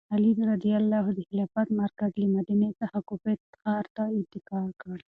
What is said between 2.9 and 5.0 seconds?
کوفې ښار ته انتقال کړ.